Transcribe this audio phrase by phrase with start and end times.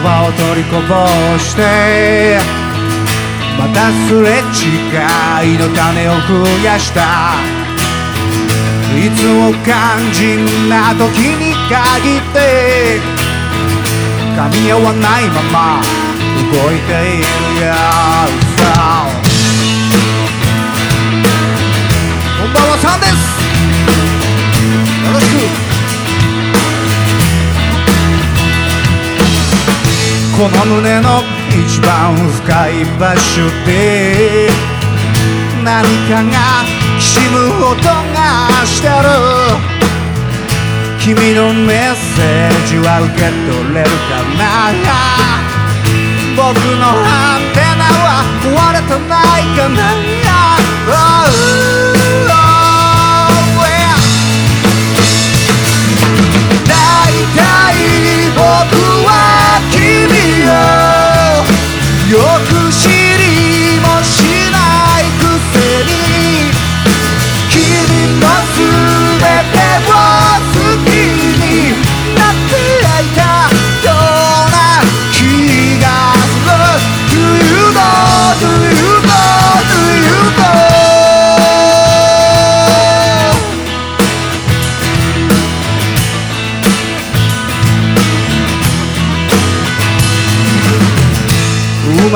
[0.00, 1.06] 葉を取りこぼ
[1.38, 2.38] して
[3.58, 7.34] またすれ違いの種を増やした。
[8.96, 13.00] いつも肝心な時に限って
[14.36, 15.82] 噛み合わないまま
[16.52, 17.22] 動いている
[17.66, 17.72] よ
[18.56, 19.06] さ。
[22.40, 23.37] こんばんはさんです。
[30.38, 34.48] この胸の一番深い場所で
[35.64, 36.62] 何かが
[36.96, 37.34] きしむ
[37.66, 38.92] 音がしてる。
[41.00, 44.38] 君のメッセージは受け取れるかな。
[46.36, 46.46] 僕
[46.78, 49.76] のアンテナは壊れてないかな、
[50.86, 50.94] oh
[52.28, 52.47] 大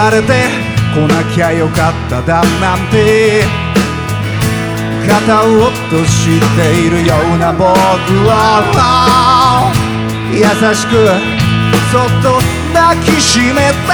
[0.00, 0.48] まれて
[0.94, 3.44] こなきゃよかっただなんて。
[5.06, 7.68] 肩を落としているような僕を
[10.32, 10.38] 優
[10.74, 10.92] しく
[11.92, 12.40] そっと
[12.72, 13.90] 抱きしめて。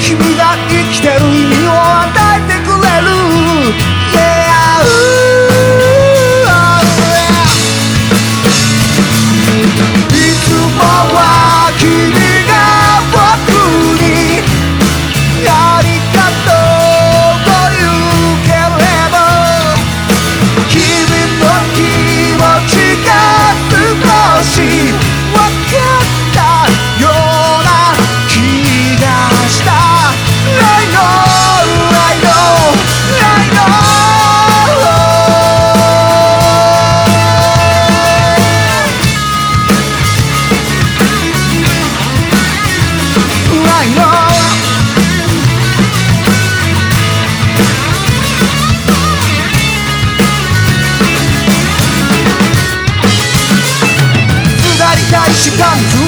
[0.00, 2.06] 君が生きてる意味を与
[2.38, 3.08] えてくれる。
[4.12, 4.26] Yeah
[10.12, 10.46] いつ
[10.76, 10.80] も
[11.14, 11.18] は
[11.78, 12.15] 君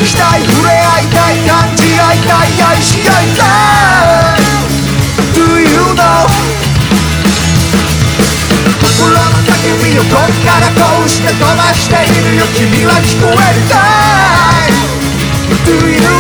[0.05, 3.43] きたい触れ合いたい感じ合いたい愛し合いた
[4.37, 4.43] い
[5.35, 6.27] Do you know
[8.83, 9.53] 心の叫
[9.85, 13.75] びをこっからこうして飛ばしているよ君は聞こえるか
[14.67, 14.71] い
[15.67, 16.18] Do you know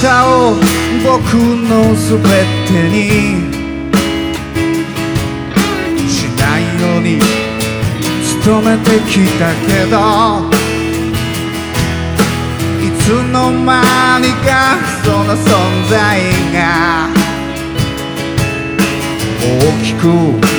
[0.00, 0.54] たを
[1.04, 2.22] 僕のすべ
[2.66, 2.98] てに。
[6.08, 7.20] しないように。
[8.44, 9.96] 努めてきたけど。
[12.80, 14.78] いつの間にか。
[15.04, 15.98] その存在
[16.54, 17.08] が。
[19.42, 19.44] 大
[19.84, 20.04] きく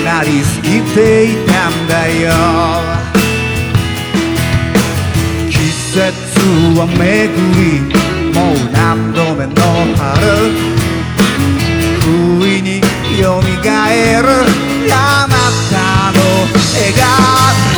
[0.06, 2.32] なりすぎていたんだよ。
[5.50, 6.00] 季節
[6.78, 7.02] は巡
[7.90, 8.01] り
[8.42, 9.54] う何度目の
[9.96, 10.52] 春。
[12.02, 12.82] 不意に
[13.20, 14.28] よみがえる。
[14.92, 15.36] あな
[15.70, 16.20] たの
[16.76, 17.71] 笑顔。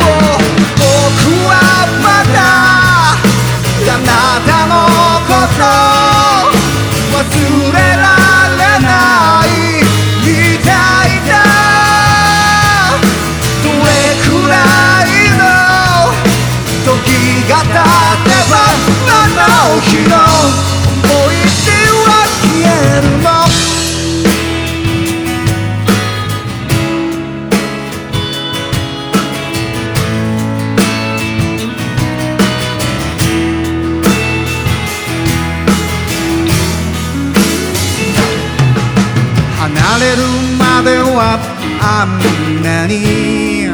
[40.84, 41.38] では
[41.80, 43.68] あんなに。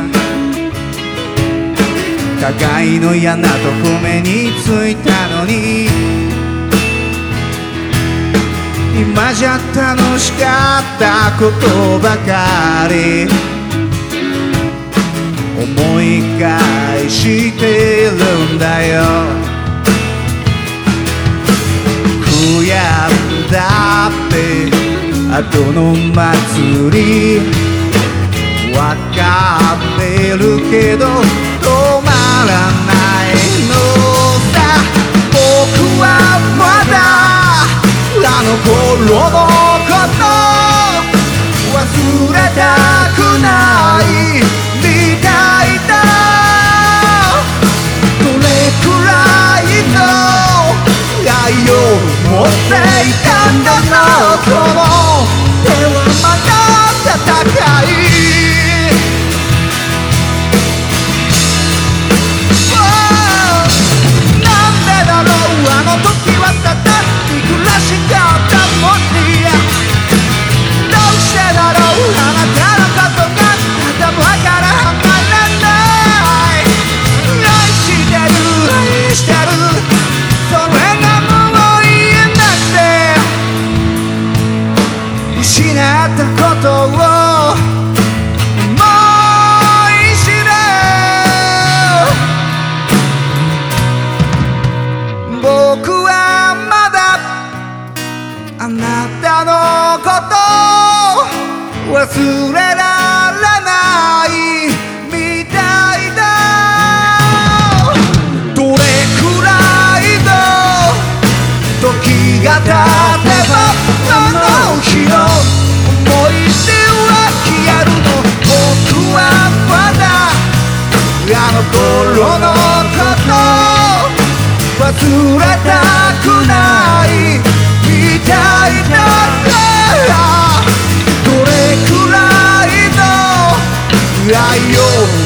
[2.41, 5.89] 互いの嫌なとこ目についたのに。
[8.95, 13.27] 今じゃ楽しかったことばかり。
[15.59, 19.03] 思い返してるんだよ。
[22.25, 24.80] 悔やんだって。
[25.32, 27.41] 後の祭り。
[28.77, 31.69] わかってるけど止
[32.03, 32.11] ま
[32.47, 32.50] ら
[32.87, 32.93] な
[33.31, 33.32] い
[33.69, 33.73] の
[34.53, 34.55] さ。
[35.31, 35.38] 僕
[36.00, 36.05] は
[36.59, 36.61] ま
[36.91, 36.94] だ
[38.27, 38.69] あの頃
[39.06, 39.38] の
[39.87, 40.23] こと。
[41.73, 41.79] 忘
[42.33, 42.61] れた
[43.15, 43.80] くない。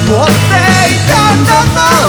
[0.06, 0.28] 持ってい
[1.08, 1.50] たんだ
[2.02, 2.03] ろう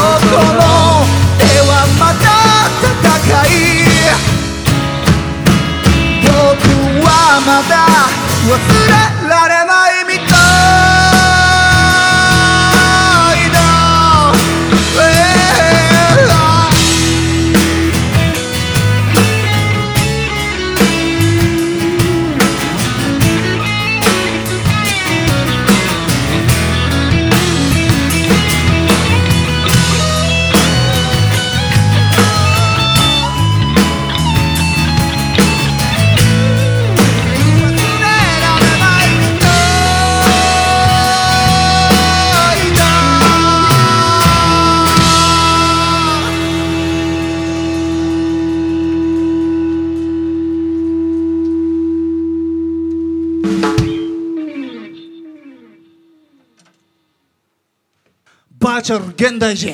[58.76, 59.70] バーチャル現代人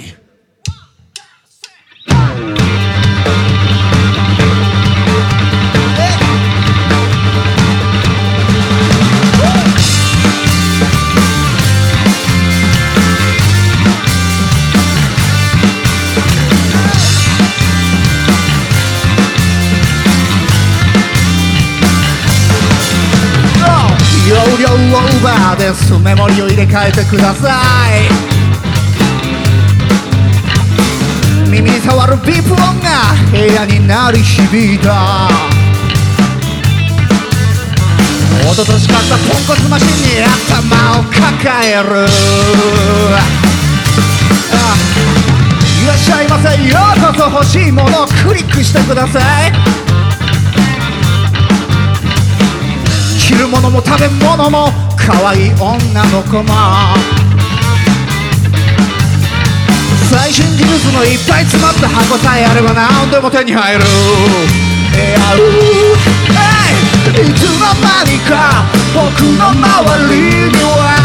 [24.30, 25.92] 容量オーバーです。
[25.98, 27.50] メモリを入れ替えてくださ
[28.28, 28.31] い。
[31.52, 35.28] 耳に触るビープ音が部屋に鳴り響いた。
[38.50, 42.08] おととし買ったポンコツマシンに頭を抱える。
[45.84, 46.56] いらっしゃいませ。
[46.64, 49.52] ようこそ欲しいものをクリックしてください。
[53.20, 57.21] 着るものも食べ物も可愛い女の子も。
[60.12, 63.84] 最新技術のいっぱい詰まった箱さえあれば何でも手に入る。
[64.94, 65.40] エアル
[67.16, 71.00] いつの間にか僕の周りには。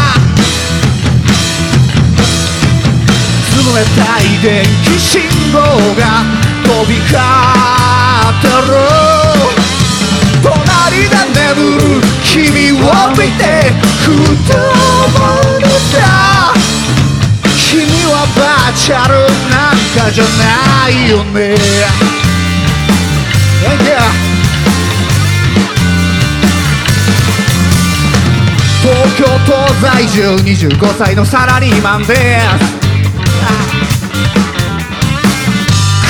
[3.55, 3.63] 冷
[3.95, 5.21] たい電気信
[5.53, 5.57] 号
[5.95, 6.25] が
[6.65, 8.75] 飛び交ってる。
[10.43, 12.35] 隣で眠る君
[12.73, 13.71] を見て
[14.03, 14.05] ふ
[14.47, 15.15] と思
[15.55, 16.36] うのさ。
[18.37, 19.13] バーチャル
[19.49, 21.55] なんかじゃないよね。
[28.81, 29.51] 東京都
[29.81, 32.87] 在住25歳のサラリーマンです。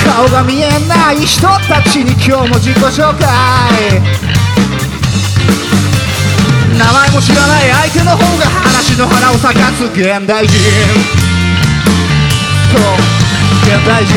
[0.06, 3.26] 顔が見えない人たちに今日も自己紹介。
[6.78, 11.27] 名前も知らない相手の方が話の花を咲かす現代人。
[12.72, 12.80] そう
[13.66, 14.16] 現代人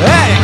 [0.00, 0.34] え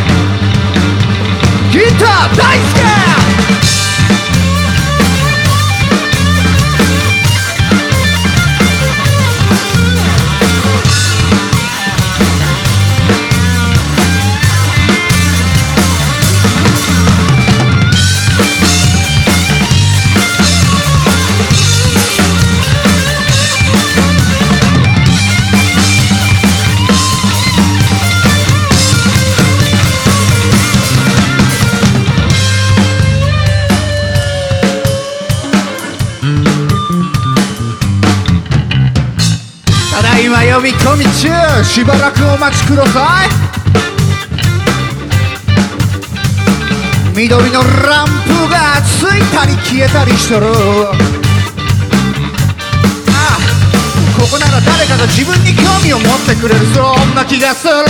[41.64, 43.28] しばらくお待ちください。
[47.14, 50.46] 緑のランプがついたり消えたりしてる。
[50.46, 50.50] あ
[53.10, 53.38] あ
[54.18, 57.72] ここなら誰かが自分に興味を持ってくれるそんな気がする。
[57.74, 57.86] いや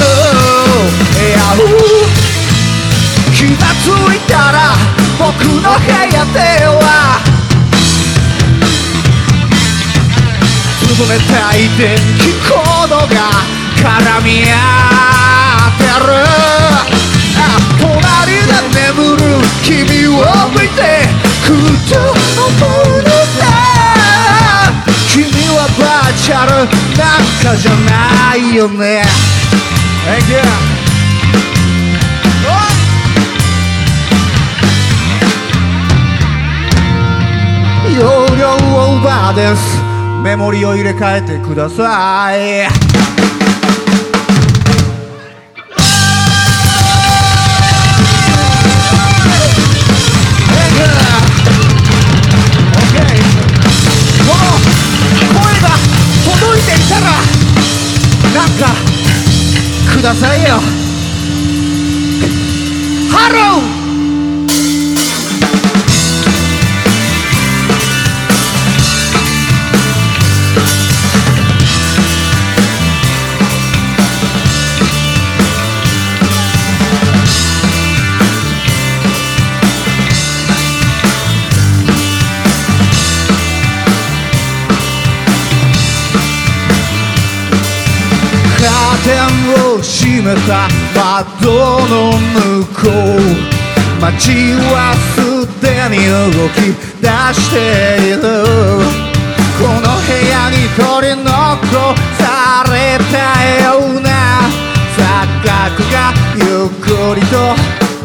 [3.35, 4.75] 気がついたら
[5.19, 7.21] 僕の部屋では
[10.99, 13.89] 冷たい電気コードが絡
[14.23, 14.55] み合
[15.69, 16.13] ってる。
[17.37, 17.43] あ
[17.81, 17.89] 隣
[18.47, 19.23] で眠る
[19.63, 20.09] 君を
[20.53, 20.79] 見て
[21.43, 21.49] ふ
[21.89, 22.53] と思
[22.85, 23.09] うの
[23.39, 23.41] さ。
[25.09, 25.19] 君
[25.57, 26.49] はバーチャル
[26.97, 29.03] なんかじゃないよね。
[30.07, 30.39] Thank you.
[37.99, 38.01] 容
[38.37, 39.61] 量オーバーです。
[40.23, 42.90] メモリを入れ替えてください。
[56.71, 57.07] 届いていたら
[58.35, 58.67] なんか
[59.97, 60.61] くださいよ。
[63.11, 63.80] ハロー！
[90.47, 95.17] た窓の向こう街はす
[95.61, 97.57] でに動き出して
[98.09, 98.21] いる
[99.59, 101.29] この部屋に取り残
[102.17, 103.15] された
[103.65, 104.09] ような
[104.97, 104.99] 錯
[105.45, 105.49] 覚
[105.93, 107.35] がゆっくりと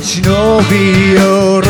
[0.02, 0.22] 忍
[0.70, 1.66] び寄る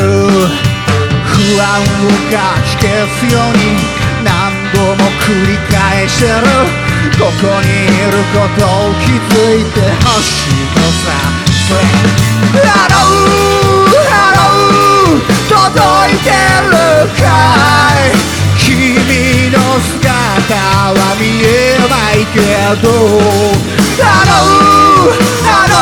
[1.25, 3.77] 不安をかき消すように
[4.23, 4.33] 何
[4.73, 11.13] 度も繰り返してるここにいることを気づいてほしいのさ
[12.51, 16.29] ハローハロー届いて
[16.65, 16.73] る
[17.15, 17.23] か
[17.93, 18.17] い
[18.57, 18.73] 君
[19.51, 20.49] の姿
[20.91, 22.35] は見えないけ
[22.81, 22.89] ど
[24.01, 25.73] ハローハロ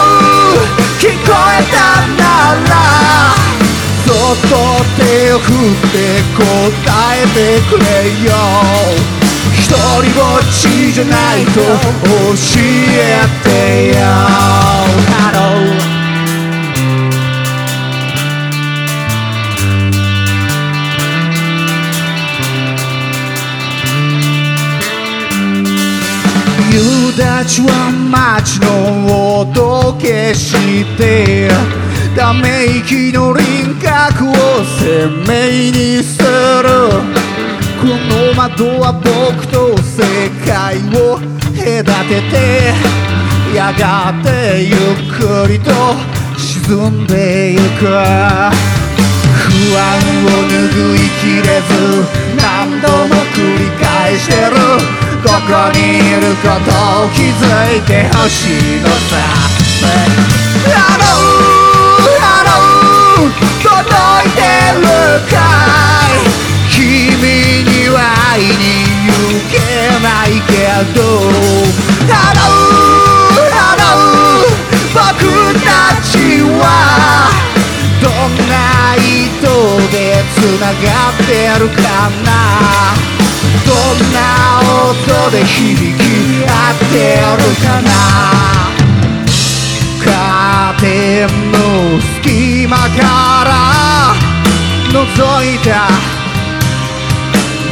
[0.51, 0.67] ー
[0.99, 1.75] 聞こえた
[2.17, 2.21] な
[2.67, 2.71] ら
[4.05, 4.53] そっと
[5.01, 5.01] 手
[5.31, 5.95] を振って
[6.35, 6.43] 答
[7.15, 7.37] えて
[7.69, 7.83] くれ
[8.27, 9.22] よ。
[10.01, 11.65] りぼっちじゃないと教
[12.59, 14.03] えてよ。
[14.05, 15.93] ハロー
[26.71, 26.77] 夕
[27.11, 27.69] 立は
[28.09, 28.65] 街の
[29.41, 31.49] 音消して
[32.15, 33.41] ため息の輪
[33.81, 34.33] 郭を
[34.79, 37.22] 鮮明にする
[37.83, 39.99] この窓は僕と世
[40.47, 41.19] 界を
[41.51, 42.71] 隔てて
[43.53, 45.67] やがてゆっくりと
[46.39, 47.91] 沈んでゆく不
[49.75, 52.07] 安を拭いきれず
[52.39, 54.55] 何度も繰り返してる
[55.19, 56.71] ここにいること
[57.03, 57.43] を気づ
[57.75, 59.19] いてほしいのさ。
[60.71, 64.62] ハローハロー届いて
[81.63, 81.81] るか
[82.25, 82.31] な。
[83.65, 84.19] どんな
[84.89, 86.01] 音で響き
[86.43, 86.93] 合って
[87.39, 87.89] るかな。
[90.03, 91.55] カーテンの
[92.15, 93.51] 隙間から
[94.91, 94.99] 覗
[95.45, 95.67] いた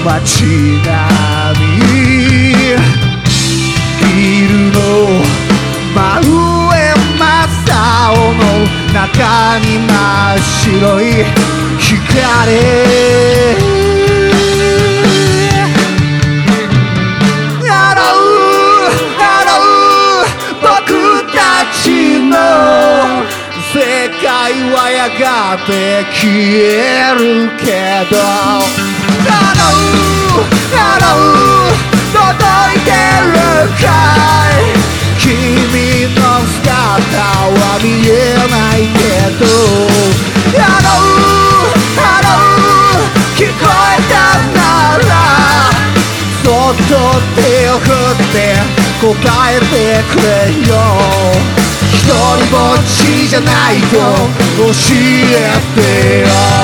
[0.06, 0.24] 街
[0.86, 0.96] 並
[1.60, 1.92] み。
[4.00, 4.80] ビルの
[5.94, 6.00] 真
[6.30, 6.72] 上
[7.20, 8.40] 真っ青の
[8.94, 9.90] 中に真
[10.36, 11.61] っ白い
[50.04, 50.24] くれ
[50.68, 51.52] よ。
[51.94, 52.16] 一人
[52.52, 53.98] ぼっちじゃないと
[54.58, 56.61] 教えてよ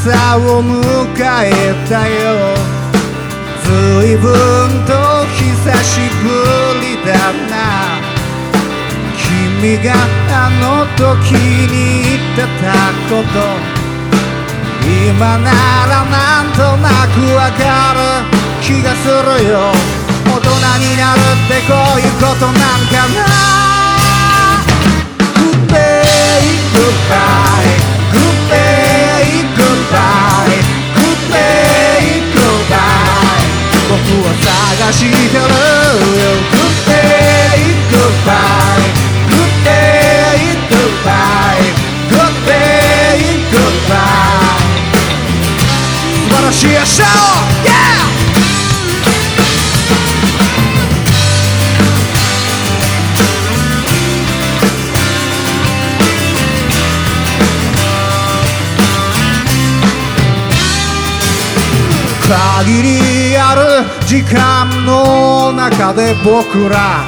[0.00, 0.78] 朝を迎
[1.44, 1.50] え
[1.88, 2.54] たよ。
[3.64, 4.30] 随分
[4.86, 4.94] と
[5.26, 6.30] 久しぶ
[6.80, 7.10] りだ
[7.50, 7.98] な。
[9.18, 9.90] 君が
[10.30, 11.02] あの時
[11.34, 12.70] に言ってた
[13.10, 13.36] こと。
[14.86, 15.50] 今な
[15.86, 17.98] らなんとなくわかる。
[18.62, 19.74] 気がするよ。
[20.26, 20.46] 大人
[20.78, 22.54] になるってこういうことなん
[22.86, 23.26] かな。
[26.78, 27.77] Goodbye,
[34.34, 35.46] 探してるよ
[36.52, 37.60] Good day,
[37.90, 38.92] goodbye
[39.30, 41.72] Good day, goodbye
[42.10, 43.18] Good day,
[43.52, 44.58] goodbye
[46.12, 47.04] 素晴らしい明日を
[47.64, 47.98] Yeah!
[62.28, 63.07] 限り
[63.50, 67.06] ある時間の中で僕ら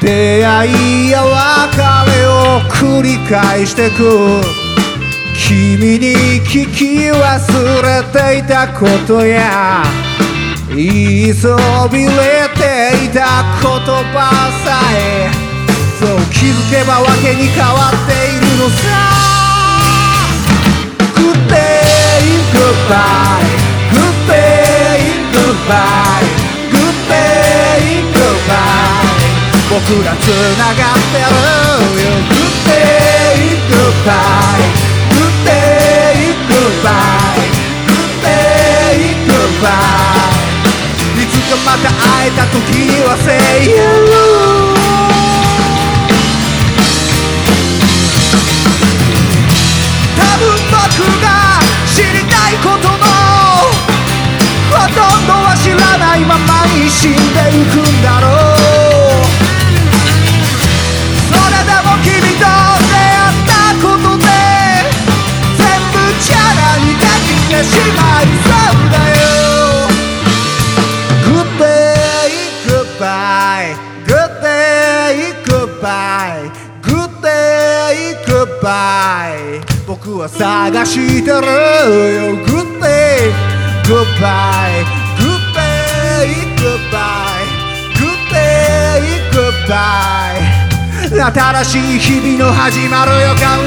[0.00, 0.68] 出会
[1.06, 1.76] いや別
[2.10, 4.40] れを繰り返してく。
[5.36, 9.84] 君に聞き忘れていたことや
[10.68, 11.56] 言いそ
[11.90, 12.08] びれ
[12.56, 13.70] ていた言
[14.12, 15.30] 葉さえ
[15.98, 19.28] そう気づけばわけに変わっているのさ。
[21.14, 21.56] Good day,
[22.52, 23.47] goodbye
[25.68, 26.24] goodbye
[26.72, 29.04] Good day, goodbye
[29.68, 33.36] 僕ら繋がってるよ Good day,
[33.68, 34.64] goodbye
[35.12, 37.52] Good day, goodbye
[37.86, 38.96] Good day,
[39.28, 40.32] goodbye
[41.20, 42.56] いつかまた会えた時
[42.88, 43.28] には Say
[43.68, 44.16] hello
[50.16, 51.26] 多分僕が
[51.94, 52.97] 知りたいことの
[54.88, 59.28] ほとんどは知らないままに死んでいくんだろう
[61.28, 62.48] それでも君と
[62.88, 63.52] 出会った
[63.84, 64.24] ことで
[65.56, 69.20] 全部チャラにできてしまいそうだよ
[71.28, 72.32] Good day,
[72.66, 76.48] goodbye Good day, goodbye
[76.82, 79.60] Good day, goodbye.
[79.86, 81.40] 僕は探してるよ。
[82.46, 83.57] Good day,
[83.88, 84.84] goodbye
[85.16, 86.28] Good day,
[86.60, 87.48] goodbye
[87.96, 89.00] Good day,
[89.32, 90.44] goodbye
[91.08, 93.64] 新しい日々の始まる予感を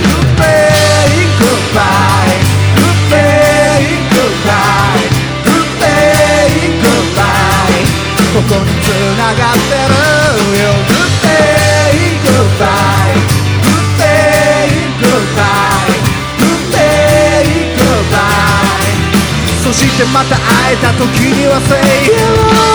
[0.00, 1.12] Good day,
[1.44, 2.40] goodbye
[2.80, 3.84] Good day,
[4.16, 5.04] goodbye
[5.44, 7.84] Good day, goodbye
[8.32, 9.68] ここに繋がって
[10.08, 10.13] る
[19.74, 22.74] してまた会えた時には Say hello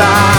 [0.00, 0.37] Good